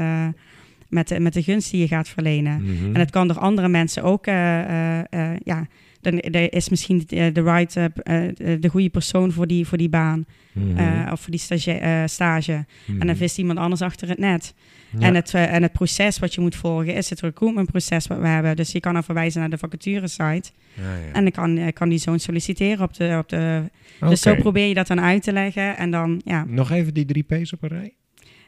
[0.88, 2.62] met, de- met de gunst die je gaat verlenen.
[2.62, 2.94] Mhm.
[2.94, 5.66] En het kan door andere mensen ook, ja,
[6.10, 9.78] dan er is misschien eh, de right, eh, eh, de goede persoon voor die, voor
[9.78, 11.12] die baan Mhm.
[11.12, 12.04] of voor die stage.
[12.06, 12.64] stage.
[12.84, 13.00] Mhm.
[13.00, 14.54] En dan vist iemand anders achter het net.
[14.98, 15.06] Ja.
[15.06, 18.56] En, het, en het proces wat je moet volgen is het recruitmentproces wat we hebben.
[18.56, 20.50] Dus je kan dan verwijzen naar de vacaturesite.
[20.74, 21.12] Ja, ja.
[21.12, 23.16] En dan kan, kan die zoon solliciteren op de...
[23.18, 23.62] Op de
[24.00, 25.76] Dus zo probeer je dat dan uit te leggen.
[25.76, 26.44] En dan, ja.
[26.48, 27.94] Nog even die drie P's op een rij.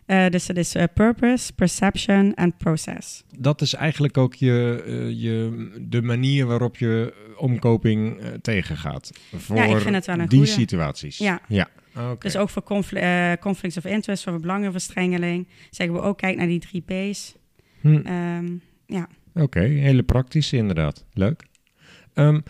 [0.08, 3.24] Eh, dus het is eh, purpose, perception en process.
[3.38, 9.10] Dat is eigenlijk ook je, eh, je, de manier waarop je omkoping eh, tegengaat.
[9.36, 10.52] Voor Ja, ik vind het wel een die goeie.
[10.52, 11.18] situaties.
[11.18, 11.40] Ja.
[11.48, 11.68] ja.
[11.96, 12.16] Oké.
[12.18, 16.46] Dus ook voor confl- eh, conflicts of interest, voor belangenverstrengeling, zeggen we ook, kijk naar
[16.46, 17.34] die drie P's.
[17.80, 17.94] Hm.
[18.04, 18.46] Ehm,
[18.86, 21.04] ja, Oké, hele praktische inderdaad.
[21.12, 21.42] Leuk.
[22.14, 22.40] Ehm,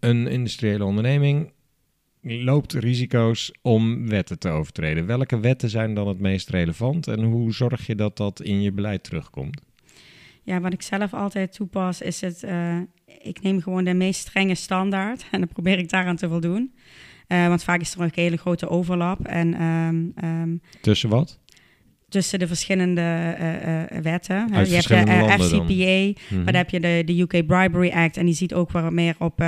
[0.00, 1.52] een industriële onderneming
[2.24, 5.06] loopt risico's om wetten te overtreden.
[5.06, 8.72] Welke wetten zijn dan het meest relevant en hoe zorg je dat dat in je
[8.72, 9.62] beleid terugkomt?
[10.44, 12.78] ja, wat ik zelf altijd toepas, is het, eh,
[13.22, 16.74] ik neem gewoon de meest strenge standaard en dan probeer ik daaraan te voldoen.
[17.26, 21.40] Eh, want vaak is er ook een hele grote overlap en ehm, ehm, Tussen wat?
[22.14, 24.54] Tussen de verschillende eh, wetten.
[24.54, 25.38] Uit je hebt de eh?
[25.38, 26.44] FCPA, Mhm.
[26.44, 29.14] Maar dan heb je de, de UK Bribery Act en die ziet ook wat meer
[29.18, 29.44] op,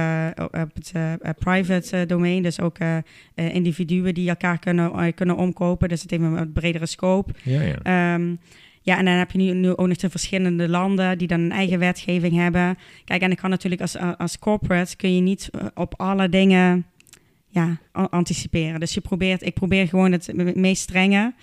[0.52, 0.74] op
[1.22, 2.42] het private domein.
[2.42, 2.76] Dus ook
[3.34, 5.88] individuen die elkaar kunnen, kunnen omkopen.
[5.88, 7.32] Dus het heeft een wat bredere scope.
[7.42, 7.76] Ja, ja.
[7.82, 8.34] Ehm,
[8.82, 11.52] ja, en dan heb je nu, nu ook nog de verschillende landen die dan een
[11.52, 12.78] eigen wetgeving hebben.
[13.04, 16.86] Kijk, en ik kan natuurlijk als, als corporate kun je niet op alle dingen
[17.48, 18.80] ja, anticiperen.
[18.80, 21.34] Dus je probeert, ik probeer gewoon het me- meest strenge.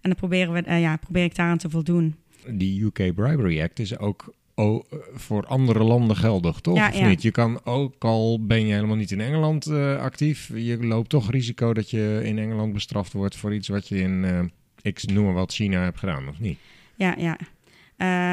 [0.00, 2.14] En dan proberen we, eh, ja, probeer ik daaraan te voldoen.
[2.48, 6.76] Die UK Bribery Act is ook oh, eh, voor andere landen geldig, toch?
[6.76, 7.08] Ja, of ja.
[7.08, 7.22] niet?
[7.22, 11.30] Je kan ook al ben je helemaal niet in Engeland eh, actief, je loopt toch
[11.30, 15.34] risico dat je in Engeland bestraft wordt voor iets wat je in, ik noem maar
[15.34, 16.58] wat, China hebt gedaan, of niet?
[16.94, 17.38] Ja, ja.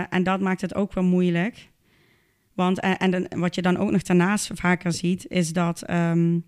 [0.10, 1.70] En dat maakt het ook wel moeilijk.
[2.54, 6.40] Want en dan, wat je dan ook nog daarnaast vaker ziet, is dat ehm,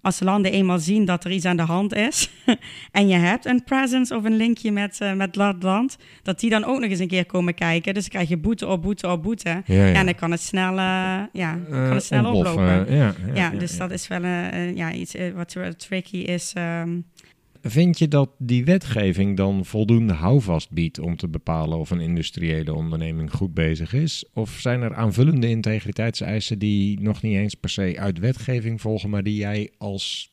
[0.00, 2.30] als landen eenmaal zien dat er iets aan de hand is
[2.92, 6.50] en je hebt een presence of een linkje met, eh, met dat land, dat die
[6.50, 7.94] dan ook nog eens een keer komen kijken.
[7.94, 9.48] Dus dan krijg je boete op boete op boete.
[9.48, 12.86] Ja, Ja, en dan kan het snel, eh, ja, kan Eh, het snel oplopen.
[13.34, 14.24] ja, dus dat is wel
[14.74, 16.52] ja, iets wat tricky is.
[16.54, 16.90] ehm,
[17.70, 22.74] Vind je dat die wetgeving dan voldoende houvast biedt om te bepalen of een industriële
[22.74, 24.24] onderneming goed bezig is?
[24.32, 29.22] Of zijn er aanvullende integriteitseisen die nog niet eens per se uit wetgeving volgen, maar
[29.22, 30.30] die jij als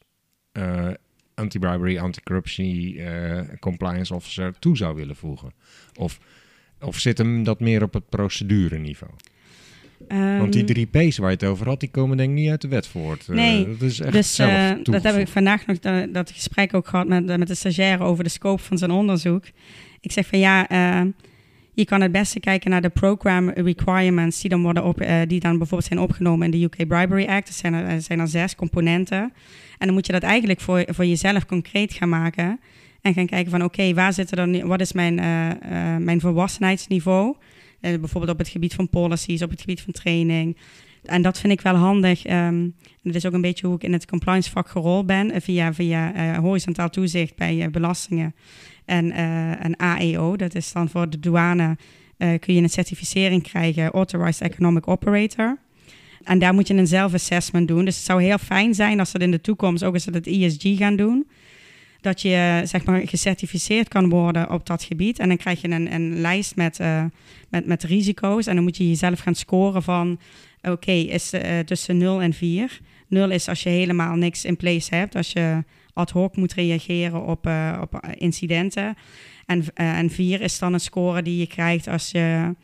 [0.52, 0.90] eh,
[1.34, 5.54] anti-bribery, anti-corruptie, eh, compliance officer toe zou willen voegen?
[6.00, 6.20] Of,
[6.80, 9.12] of zit hem dat meer op het procedureniveau?
[10.08, 12.50] Want die ehm, drie P's waar je het over had, die komen denk ik niet
[12.50, 13.30] uit de wet voort.
[13.30, 15.80] Eh, Nee, dat is echt Dus zelf eh, dat heb ik vandaag nog
[16.10, 19.44] dat gesprek ook gehad met, eh, met de stagiaire over de scope van zijn onderzoek.
[20.02, 20.68] Ik zeg van ja,
[21.74, 25.58] je kan het beste kijken naar de program requirements die dan, worden op, die dan
[25.58, 27.48] bijvoorbeeld zijn opgenomen in de UK Bribery Act.
[27.48, 29.34] Er zijn er, er zijn er zes componenten.
[29.78, 32.60] En dan moet je dat eigenlijk voor, voor jezelf concreet gaan maken.
[33.02, 35.16] En gaan kijken van oké, waar zitten dan, wat is mijn,
[36.04, 37.36] mijn volwassenheidsniveau?
[37.80, 40.58] Eh, bijvoorbeeld op het gebied van policies, op het gebied van training.
[41.06, 42.26] En dat vind ik wel handig.
[42.26, 45.32] en dat is ook een beetje hoe ik in het compliance vak gerold ben.
[45.32, 48.36] eh, via via eh, horizontaal toezicht bij belastingen
[48.86, 50.36] en, eh, en AEO.
[50.36, 51.78] Dat is dan voor de douane.
[52.40, 55.58] kun je een certificering krijgen, Authorized Economic Operator.
[56.24, 57.86] En daar moet je een zelf-assessment doen.
[57.86, 60.78] Dus het zou heel fijn zijn als ze in de toekomst ook eens het ESG
[60.78, 61.28] gaan doen.
[62.06, 65.20] Dat je zeg maar gecertificeerd kan worden op dat gebied.
[65.20, 67.04] En dan krijg je een, een lijst met, eh,
[67.50, 68.46] met, met risico's.
[68.46, 70.20] En dan moet je jezelf gaan scoren van...
[70.62, 72.80] Oké, is eh, tussen 0 en 4.
[73.08, 75.16] 0 is als je helemaal niks in place hebt.
[75.16, 75.64] Als je
[75.94, 78.96] ad hoc moet reageren op, eh, op incidenten.
[79.46, 82.56] En, en 4 is dan een score die je krijgt als je...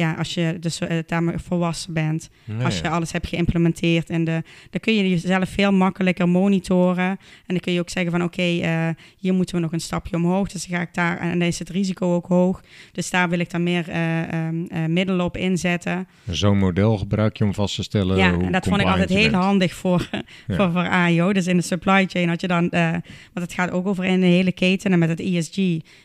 [0.00, 2.30] Ja, als je dus eh, daarmee volwassen bent.
[2.44, 4.10] Nee, Als je alles hebt geïmplementeerd.
[4.10, 7.08] En de, dan kun je jezelf veel makkelijker monitoren.
[7.08, 10.16] En dan kun je ook zeggen van oké, eh, hier moeten we nog een stapje
[10.16, 10.48] omhoog.
[10.48, 12.62] Dus dan ga ik daar, en dan is het risico ook hoog.
[12.92, 16.08] Dus daar wil ik dan meer eh, ehm, eh, middelen op inzetten.
[16.30, 19.08] Zo'n model gebruik je om vast te stellen ja, hoe en dat vond ik altijd
[19.08, 20.08] heel handig voor,
[20.56, 21.32] voor, voor AIO.
[21.32, 24.26] Dus in de supply chain had je dan, want het gaat ook over in de
[24.26, 24.92] hele keten.
[24.92, 25.56] En met het ESG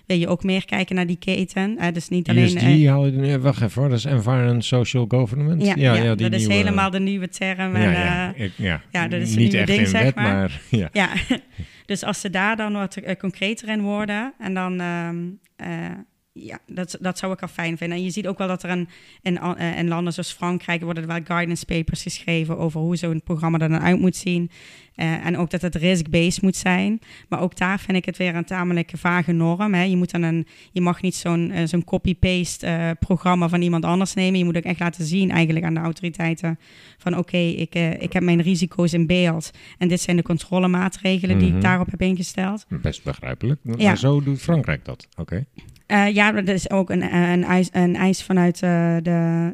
[0.06, 1.94] wil je ook meer kijken naar die keten.
[1.94, 2.58] Dus niet alleen...
[2.58, 5.65] ESG, haal je, wacht even hoor, dat is Environment Social Government.
[5.65, 7.76] ja, ja, die dat is helemaal de nieuwe term.
[7.76, 8.82] En, Ja, ja, eh, ja.
[8.91, 10.34] ja, dat is niet nieuwe echt ding, in zeg wet, maar.
[10.34, 10.89] maar ja.
[10.91, 11.10] Ja,
[11.86, 15.17] dus als ze daar dan wat eh, concreter in worden en dan, ehm,
[15.56, 15.91] eh,
[16.32, 17.98] ja, dat, dat zou ik al fijn vinden.
[17.98, 18.89] En je ziet ook wel dat er een,
[19.21, 23.24] in, eh, in landen zoals Frankrijk worden er wel guidance papers geschreven over hoe zo'n
[23.24, 24.52] programma er dan uit moet zien.
[24.96, 27.00] Eh, en ook dat het risk-based moet zijn.
[27.30, 29.74] Maar ook daar vind ik het weer een tamelijk vage norm.
[29.74, 29.84] Hè.
[29.84, 33.86] Je, moet dan een, je mag niet zo'n eh, zo'n copy-paste eh, programma van iemand
[33.86, 34.40] anders nemen.
[34.40, 36.60] Je moet ook echt laten zien eigenlijk aan de autoriteiten
[36.98, 39.52] van oké, ik, ik heb mijn risico's in beeld.
[39.78, 41.56] En dit zijn de controlemaatregelen die Mhm.
[41.56, 42.66] ik daarop heb ingesteld.
[42.82, 43.60] Best begrijpelijk.
[43.78, 43.96] Ja.
[43.96, 45.08] Zo doet Frankrijk dat.
[45.18, 45.46] Oké.
[45.88, 49.52] Ja, dat is ook een, een, eis, een eis vanuit de, de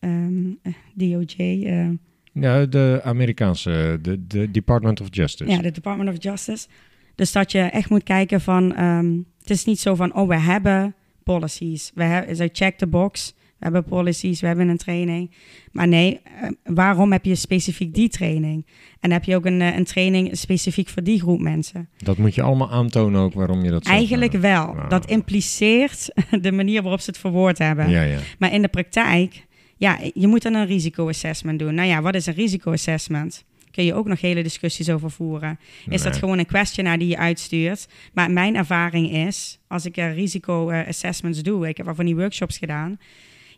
[0.00, 1.98] ehm, eh, DOJ.
[2.40, 5.50] Ja, de Amerikaanse, de, de Department of Justice.
[5.50, 6.66] Ja, de Department of Justice.
[7.14, 8.74] Dus dat je echt moet kijken van...
[8.74, 11.90] ehm, het is niet zo van, oh, we hebben policies.
[11.94, 13.34] We hebben, zo check the box.
[13.58, 15.30] We hebben policies, we hebben een training.
[15.72, 18.66] Maar nee, eh, waarom heb je specifiek die training?
[19.00, 21.88] En heb je ook een, eh, een training specifiek voor die groep mensen?
[21.96, 23.96] Dat moet je allemaal aantonen ook waarom je dat zegt.
[23.96, 24.74] Eigenlijk wel.
[24.74, 24.88] nou.
[24.88, 26.08] Dat impliceert
[26.40, 27.88] de manier waarop ze het verwoord hebben.
[27.88, 28.18] Ja, ja.
[28.38, 29.45] Maar in de praktijk,
[29.76, 31.74] ja, je moet dan een risicoassessment doen.
[31.74, 33.44] Nou ja, wat is een risicoassessment?
[33.70, 35.58] Kun je ook nog hele discussies over voeren.
[35.88, 37.88] Is dat gewoon een questionnaire die je uitstuurt?
[38.12, 42.98] Maar mijn ervaring is, als ik risico-assessments doe, ik heb al van die workshops gedaan.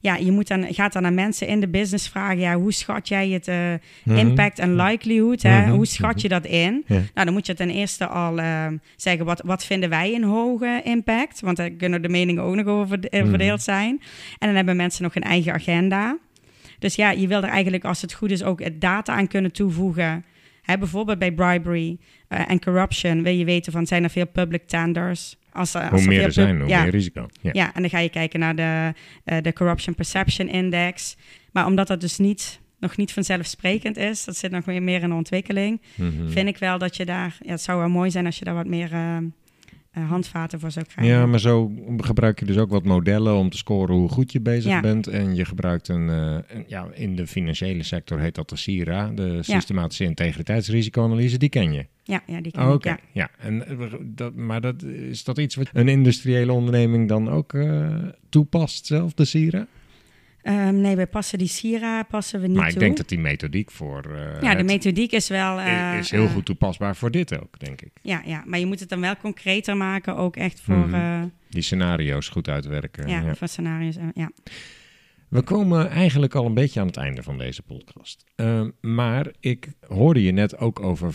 [0.00, 3.08] Ja, je moet dan, gaat dan aan mensen in de business vragen, ja, hoe schat
[3.08, 3.56] jij het eh,
[4.04, 4.16] Mhm.
[4.18, 5.42] impact en likelihood?
[5.42, 5.60] Hè?
[5.60, 6.84] Mhm, Hoe schat je dat in?
[6.86, 6.94] Ja.
[6.94, 10.80] Nou, dan moet je ten eerste al ehm, zeggen, wat, wat vinden wij een hoge
[10.84, 11.40] impact?
[11.40, 13.28] Want daar kunnen de meningen ook nog over eh, Mhm.
[13.28, 14.00] verdeeld zijn.
[14.38, 16.18] En dan hebben mensen nog een eigen agenda.
[16.78, 20.24] Dus ja, je wil er eigenlijk, als het goed is, ook data aan kunnen toevoegen.
[20.62, 24.66] Hè, bijvoorbeeld bij bribery eh, en corruption wil je weten van, zijn er veel public
[24.68, 25.36] tenders?
[25.58, 27.26] Als, als Hoe er meer er zijn, hoe ja, meer risico.
[27.40, 27.50] Ja.
[27.52, 28.92] ja, en dan ga je kijken naar de,
[29.24, 31.16] eh, de Corruption Perception Index.
[31.52, 35.14] Maar omdat dat dus niet, nog niet vanzelfsprekend is, dat zit nog meer in de
[35.14, 36.28] ontwikkeling, Mhm.
[36.28, 38.54] vind ik wel dat je daar, ja, het zou wel mooi zijn als je daar
[38.54, 39.22] wat meer eh, eh,
[40.06, 41.14] handvaten voor zou krijgen.
[41.14, 44.40] Ja, maar zo gebruik je dus ook wat modellen om te scoren hoe goed je
[44.40, 44.80] bezig Ja.
[44.80, 45.06] bent.
[45.06, 49.10] En je gebruikt een, eh, een- ja, in de financiële sector heet dat de SIRA,
[49.14, 51.86] de systematische integriteitsrisicoanalyse, die ken je.
[52.02, 52.98] ja, ja, die ken Oh, ik, Oké, ja.
[53.12, 53.30] ja.
[53.38, 57.96] En, eh, dat, maar dat, is dat iets wat een industriële onderneming dan ook eh,
[58.28, 59.66] toepast zelf, de SIRA?
[60.42, 62.80] Ehm, nee, wij passen die Sira passen we niet maar ik toe.
[62.80, 65.58] denk dat die methodiek voor eh, ja, de methodiek is wel...
[65.60, 67.90] eh, is heel eh, goed toepasbaar voor dit ook, denk ik.
[68.02, 71.26] ja, ja, maar je moet het dan wel concreter maken, ook echt voor, Mhm.
[71.48, 73.08] Die scenario's goed uitwerken.
[73.08, 73.34] ja, ja.
[73.34, 73.96] voor scenario's.
[74.14, 74.30] ja.
[75.28, 78.24] We komen eigenlijk al een beetje aan het einde van deze podcast.
[78.34, 81.14] Ehm, maar ik hoorde je net ook over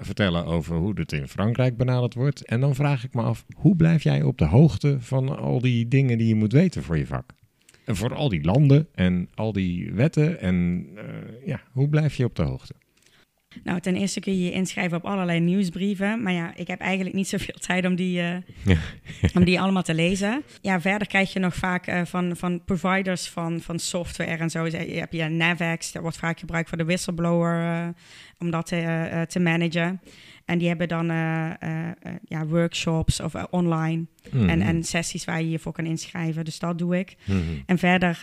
[0.00, 2.44] vertellen over hoe het in Frankrijk benaderd wordt.
[2.44, 5.88] En dan vraag ik me af, hoe blijf jij op de hoogte van al die
[5.88, 7.32] dingen die je moet weten voor je vak?
[7.90, 10.40] En voor al die landen en al die wetten.
[10.40, 12.74] En eh, ja, hoe blijf je op de hoogte?
[13.64, 16.22] Nou, ten eerste kun je je inschrijven op allerlei nieuwsbrieven.
[16.22, 18.76] Maar ja, ik heb eigenlijk niet zoveel tijd om die, eh,
[19.34, 20.42] om die allemaal te lezen.
[20.60, 24.66] Ja, verder krijg je nog vaak eh, van, van providers van, van software en zo.
[24.66, 27.94] Je hebt je Navex, dat wordt vaak gebruikt voor de whistleblower
[28.38, 30.00] om dat te, te managen.
[30.50, 34.48] En die hebben dan eh, eh, eh, ja, workshops of online Mhm.
[34.48, 36.44] en, en sessies waar je je voor kan inschrijven.
[36.44, 37.16] Dus dat doe ik.
[37.24, 37.38] Mhm.
[37.66, 38.14] En verder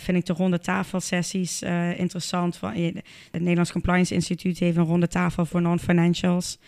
[0.00, 2.56] vind ik de ronde tafelsessies eh, interessant.
[2.56, 6.58] Van, het Nederlands Compliance Instituut heeft een ronde tafel voor non-financials.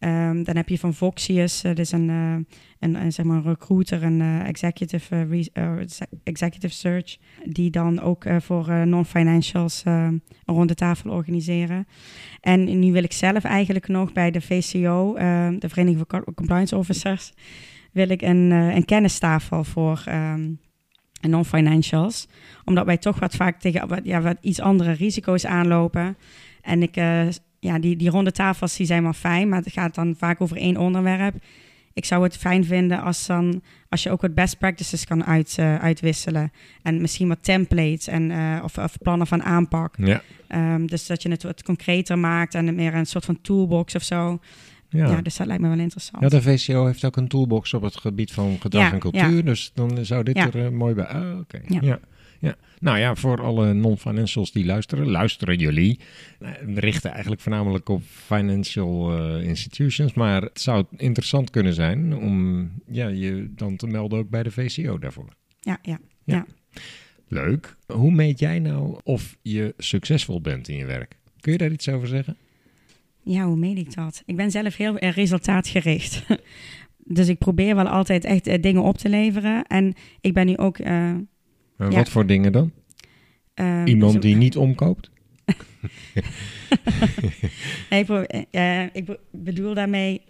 [0.00, 2.34] Ehm, dan heb je van Voxius, eh, dat is een, eh,
[2.78, 5.50] een, een, zeg maar recruiter, een eh, executive,
[6.22, 11.86] executive search, die dan ook voor non-financials een ronde tafel organiseren.
[12.40, 16.32] En nu wil ik zelf eigenlijk nog bij de VCO, eh, de Vereniging voor Co-
[16.34, 17.32] Compliance Officers,
[17.92, 20.50] wil ik een, een kennistafel voor ehm,
[21.20, 22.28] non-financials.
[22.64, 26.16] Omdat wij toch wat vaak tegen wat, ja, wat iets andere risico's aanlopen.
[26.62, 26.96] En ik,
[27.60, 30.56] ja, die, die ronde tafels die zijn wel fijn, maar het gaat dan vaak over
[30.56, 31.34] één onderwerp.
[31.92, 35.54] Ik zou het fijn vinden als, dan, als je ook wat best practices kan uit,
[35.58, 36.52] eh, uitwisselen.
[36.82, 39.94] En misschien wat templates en, eh, of, of plannen van aanpak.
[39.98, 40.22] Ja.
[40.48, 44.02] Ehm, dus dat je het wat concreter maakt en meer een soort van toolbox of
[44.02, 44.38] zo.
[44.88, 45.10] Ja.
[45.10, 45.22] Ja.
[45.22, 46.22] dus dat lijkt me wel interessant.
[46.22, 49.36] Ja, de VCO heeft ook een toolbox op het gebied van gedrag Ja, en cultuur.
[49.36, 49.42] ja.
[49.42, 50.46] Dus dan zou dit Ja.
[50.46, 51.06] er eh, mooi bij.
[51.06, 51.60] Ah, oké.
[51.66, 51.78] Ja.
[51.82, 51.98] Ja.
[52.40, 52.56] Ja.
[52.80, 56.00] Nou ja, voor alle non-financials die luisteren, luisteren jullie.
[56.64, 60.14] We richten eigenlijk voornamelijk op financial eh, institutions.
[60.14, 64.50] Maar het zou interessant kunnen zijn om ja, je dan te melden ook bij de
[64.50, 65.28] VCO daarvoor.
[65.60, 65.78] Ja,
[66.24, 66.46] ja.
[67.28, 67.76] Leuk.
[67.86, 71.16] Hoe meet jij nou of je succesvol bent in je werk?
[71.40, 72.36] Kun je daar iets over zeggen?
[73.22, 74.22] Ja, hoe meen ik dat?
[74.26, 76.26] Ik ben zelf heel resultaatgericht.
[77.18, 79.64] dus ik probeer wel altijd echt eh, dingen op te leveren.
[79.64, 80.78] En ik ben nu ook...
[80.78, 81.14] eh,
[81.88, 81.88] Ja.
[81.96, 82.72] Wat voor dingen dan?
[83.54, 85.10] ehm, Iemand zo- die niet omkoopt?
[87.90, 90.20] Nee, ik, eh, eh, ik be- bedoel daarmee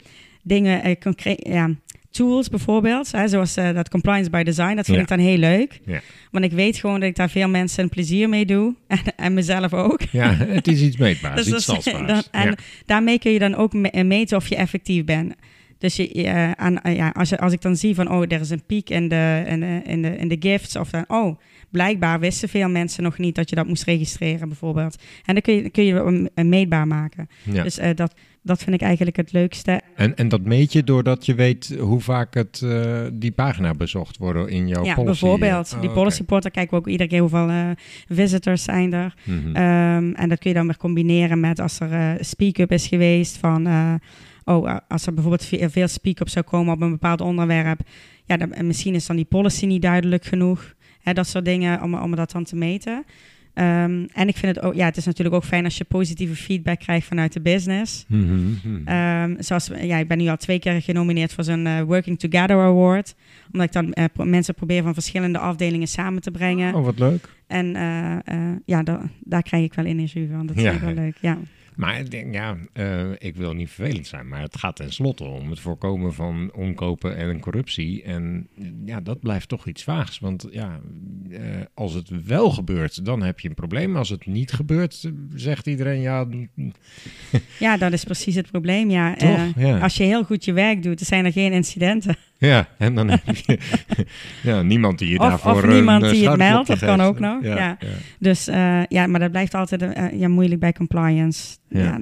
[0.43, 1.47] dingen eh, concreet...
[1.49, 1.71] Ja,
[2.11, 4.75] tools bijvoorbeeld, hè, zoals eh, dat compliance by design.
[4.77, 5.03] Dat vind Ja.
[5.03, 5.81] ik dan heel leuk.
[5.87, 6.01] Ja.
[6.31, 8.75] Want ik weet gewoon dat ik daar veel mensen plezier mee doe.
[8.87, 10.01] En, en mezelf ook.
[10.03, 12.29] Ja, het is iets meetbaars, Dus iets tastbaars.
[12.31, 12.55] en Ja.
[12.87, 15.35] daarmee kun je dan ook me- eh, meten of je effectief bent.
[15.81, 18.40] Dus je, eh, aan, eh, ja, als, je, als ik dan zie van, oh, er
[18.40, 20.77] is een piek in de, in de, in de, in de gifts.
[20.77, 21.38] Of dan, oh,
[21.71, 25.03] blijkbaar wisten veel mensen nog niet dat je dat moest registreren, bijvoorbeeld.
[25.25, 27.29] En dan kun je, kun je meetbaar maken.
[27.43, 27.62] Ja.
[27.62, 29.81] Dus eh, dat, dat vind ik eigenlijk het leukste.
[29.95, 32.66] En, en dat meet je doordat je weet hoe vaak het,
[33.12, 35.21] die pagina bezocht wordt in jouw ja, policy.
[35.21, 35.73] bijvoorbeeld.
[35.75, 37.75] Oh, die policy portal kijken we ook iedere keer hoeveel
[38.09, 39.14] visitors zijn er.
[39.25, 39.57] Mhm.
[39.57, 43.37] Ehm, en dat kun je dan weer combineren met als er eh, speak-up is geweest
[43.37, 43.66] van...
[44.57, 47.81] oh, als er bijvoorbeeld ve- veel speak-up zou komen op een bepaald onderwerp...
[48.25, 50.75] ja, dan, en misschien is dan die policy niet duidelijk genoeg.
[51.03, 53.05] Hè, dat soort dingen, om, om dat dan te meten.
[53.55, 54.75] Ehm, en ik vind het ook...
[54.75, 58.05] Ja, het is natuurlijk ook fijn als je positieve feedback krijgt vanuit de business.
[58.09, 58.87] Mhm, mhm.
[58.89, 62.57] Ehm, zoals, ja, ik ben nu al twee keer genomineerd voor zo'n eh, Working Together
[62.57, 63.15] Award.
[63.53, 66.75] Omdat ik dan eh, pro- mensen probeer van verschillende afdelingen samen te brengen.
[66.75, 67.29] Oh, wat leuk.
[67.47, 70.47] En eh, ja, da- daar krijg ik wel energie van.
[70.47, 71.39] Dat Ja, vind ik wel leuk, ja.
[71.81, 75.51] Maar ik denk, ja, eh, ik wil niet vervelend zijn, maar het gaat tenslotte om
[75.51, 78.03] het voorkomen van omkopen en corruptie.
[78.03, 78.49] En
[78.85, 80.19] ja, dat blijft toch iets vaags.
[80.19, 80.81] Want ja,
[81.31, 81.40] eh,
[81.75, 83.97] als het wel gebeurt, dan heb je een probleem.
[83.97, 86.27] Als het niet gebeurt, eh, zegt iedereen, ja,
[87.59, 89.14] Ja, dat is precies het probleem, ja.
[89.14, 89.53] Toch?
[89.57, 89.79] Ja.
[89.79, 92.16] Als je heel goed je werk doet, er zijn er geen incidenten.
[92.40, 93.59] Ja, en dan heb je
[94.50, 97.00] ja, niemand die je Of- daarvoor of niemand een, eh, die het meldt, dat kan
[97.00, 97.57] ook nog, ja.
[97.57, 97.79] ja.
[98.18, 101.57] Dus eh, ja, maar dat blijft altijd eh, ja, moeilijk bij compliance.
[101.68, 102.00] Ja.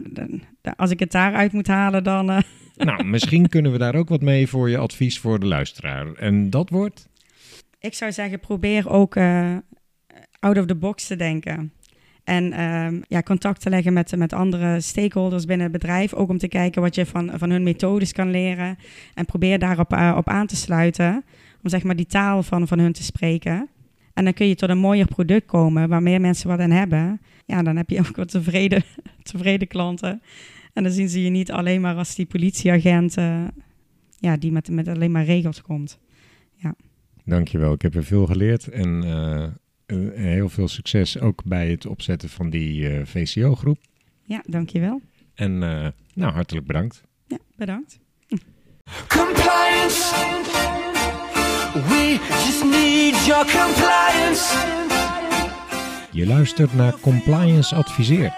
[0.77, 2.27] Als ik het daaruit moet halen, dan...
[2.79, 6.13] Nou, misschien kunnen we daar ook wat mee voor je advies voor de luisteraar.
[6.13, 7.09] En dat wordt?
[7.81, 9.17] ik zou zeggen, probeer ook
[10.39, 11.73] out of the box te denken.
[12.29, 16.15] En ehm, ja, contact te leggen met, met andere stakeholders binnen het bedrijf.
[16.15, 18.79] Ook om te kijken wat je van, van hun methodes kan leren.
[19.15, 21.25] En probeer daarop eh, op aan te sluiten.
[21.63, 23.69] Om zeg maar die taal van, van hun te spreken.
[24.15, 27.21] En dan kun je tot een mooier product komen waar meer mensen wat aan hebben.
[27.47, 28.83] Ja, dan heb je ook wat tevreden,
[29.23, 30.23] tevreden klanten.
[30.73, 33.45] En dan zien ze je niet alleen maar als die politieagent eh,
[34.19, 35.99] ja, die met, met alleen maar regels komt.
[37.29, 39.47] Dankjewel, ik heb er veel geleerd en eh,
[39.89, 43.79] eh, heel veel succes ook bij het opzetten van die eh, VCO-groep.
[44.23, 45.01] Ja, dankjewel.
[45.35, 47.03] En eh, nou, hartelijk bedankt.
[47.27, 47.99] Ja, bedankt.
[49.09, 50.15] Compliance.
[51.73, 54.57] We just need your compliance.
[56.13, 58.35] Je luistert naar Compliance Adviseert.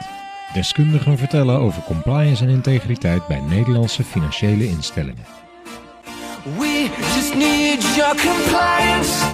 [0.52, 5.24] Deskundigen vertellen over compliance en integriteit bij Nederlandse financiële instellingen.
[6.58, 9.24] We just need your compliance.